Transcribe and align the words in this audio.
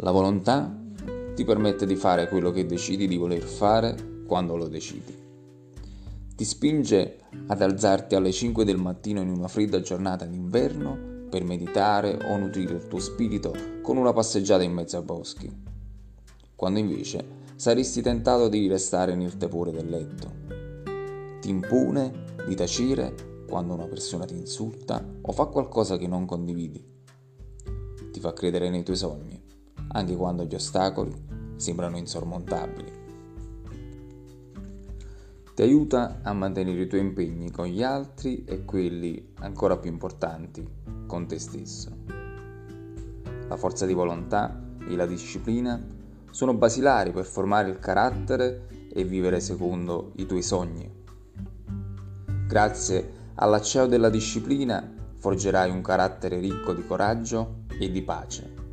La 0.00 0.12
volontà 0.12 0.72
ti 1.34 1.44
permette 1.44 1.84
di 1.84 1.96
fare 1.96 2.28
quello 2.28 2.52
che 2.52 2.66
decidi 2.66 3.08
di 3.08 3.16
voler 3.16 3.42
fare 3.42 4.22
quando 4.26 4.54
lo 4.54 4.68
decidi. 4.68 5.26
Ti 6.36 6.44
spinge 6.44 7.18
ad 7.48 7.60
alzarti 7.60 8.14
alle 8.14 8.30
5 8.30 8.64
del 8.64 8.76
mattino 8.76 9.20
in 9.20 9.28
una 9.28 9.48
fredda 9.48 9.80
giornata 9.80 10.24
d'inverno 10.24 11.26
per 11.28 11.42
meditare 11.42 12.16
o 12.28 12.36
nutrire 12.36 12.74
il 12.74 12.86
tuo 12.86 13.00
spirito 13.00 13.52
con 13.82 13.96
una 13.96 14.12
passeggiata 14.12 14.62
in 14.62 14.72
mezzo 14.72 14.98
ai 14.98 15.02
boschi, 15.02 15.52
quando 16.54 16.78
invece 16.78 17.46
saresti 17.56 18.00
tentato 18.00 18.48
di 18.48 18.68
restare 18.68 19.16
nel 19.16 19.36
tepore 19.36 19.72
del 19.72 19.88
letto. 19.88 20.32
Ti 21.40 21.48
impone 21.48 22.24
di 22.46 22.54
tacere 22.54 23.42
quando 23.48 23.74
una 23.74 23.86
persona 23.86 24.26
ti 24.26 24.36
insulta 24.36 25.04
o 25.22 25.32
fa 25.32 25.46
qualcosa 25.46 25.96
che 25.96 26.06
non 26.06 26.24
condividi. 26.24 26.86
Ti 28.12 28.20
fa 28.20 28.32
credere 28.32 28.70
nei 28.70 28.84
tuoi 28.84 28.96
sogni, 28.96 29.37
anche 29.88 30.16
quando 30.16 30.44
gli 30.44 30.54
ostacoli 30.54 31.12
sembrano 31.56 31.96
insormontabili. 31.96 32.92
Ti 35.54 35.62
aiuta 35.62 36.20
a 36.22 36.32
mantenere 36.32 36.82
i 36.82 36.86
tuoi 36.86 37.00
impegni 37.00 37.50
con 37.50 37.66
gli 37.66 37.82
altri 37.82 38.44
e 38.44 38.64
quelli 38.64 39.32
ancora 39.40 39.76
più 39.76 39.90
importanti, 39.90 40.64
con 41.06 41.26
te 41.26 41.38
stesso. 41.40 41.90
La 43.48 43.56
forza 43.56 43.84
di 43.84 43.92
volontà 43.92 44.56
e 44.88 44.94
la 44.94 45.06
disciplina 45.06 45.82
sono 46.30 46.54
basilari 46.54 47.10
per 47.10 47.24
formare 47.24 47.70
il 47.70 47.80
carattere 47.80 48.68
e 48.92 49.02
vivere 49.02 49.40
secondo 49.40 50.12
i 50.16 50.26
tuoi 50.26 50.42
sogni. 50.42 50.88
Grazie 52.46 53.12
all'acciaio 53.34 53.86
della 53.86 54.10
disciplina 54.10 54.94
forgerai 55.16 55.70
un 55.70 55.82
carattere 55.82 56.38
ricco 56.38 56.72
di 56.72 56.86
coraggio 56.86 57.64
e 57.80 57.90
di 57.90 58.02
pace. 58.02 58.67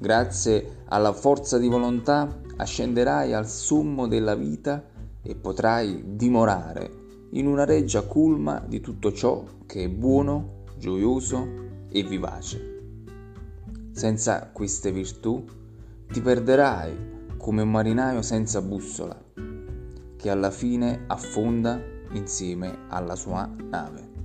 Grazie 0.00 0.84
alla 0.90 1.12
forza 1.12 1.58
di 1.58 1.66
volontà 1.66 2.40
ascenderai 2.54 3.34
al 3.34 3.48
sommo 3.48 4.06
della 4.06 4.36
vita 4.36 4.80
e 5.20 5.34
potrai 5.34 6.14
dimorare 6.14 7.26
in 7.30 7.48
una 7.48 7.64
reggia 7.64 8.02
culma 8.02 8.62
di 8.64 8.80
tutto 8.80 9.12
ciò 9.12 9.42
che 9.66 9.82
è 9.82 9.88
buono, 9.88 10.62
gioioso 10.78 11.44
e 11.90 12.04
vivace. 12.04 12.76
Senza 13.90 14.50
queste 14.52 14.92
virtù 14.92 15.44
ti 16.06 16.20
perderai 16.20 17.34
come 17.36 17.62
un 17.62 17.70
marinaio 17.72 18.22
senza 18.22 18.62
bussola, 18.62 19.20
che 20.16 20.30
alla 20.30 20.52
fine 20.52 21.06
affonda 21.08 21.76
insieme 22.12 22.84
alla 22.86 23.16
sua 23.16 23.52
nave. 23.68 24.17